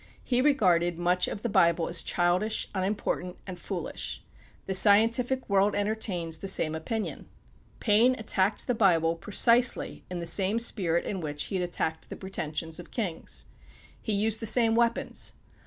He 0.23 0.41
regarded 0.41 0.97
much 0.97 1.27
of 1.27 1.43
the 1.43 1.47
Bible 1.47 1.87
as 1.87 2.01
childish, 2.01 2.67
unimportant, 2.73 3.37
and 3.45 3.59
foolish. 3.59 4.23
The 4.65 4.73
scientific 4.73 5.47
world 5.47 5.75
entertains 5.75 6.39
the 6.39 6.47
same 6.47 6.73
opinion. 6.73 7.29
Paine 7.79 8.15
attacked 8.17 8.65
the 8.65 8.73
Bible 8.73 9.15
precisely 9.15 10.03
in 10.09 10.19
the 10.19 10.25
same 10.25 10.57
spirit 10.57 11.05
in 11.05 11.21
which 11.21 11.43
he 11.43 11.55
had 11.57 11.63
attacked 11.69 12.09
the 12.09 12.15
pretensions 12.15 12.79
of 12.79 12.89
kings. 12.89 13.45
He 14.01 14.13
used 14.13 14.39
the 14.39 14.47
same 14.47 14.73
weapons. 14.73 15.33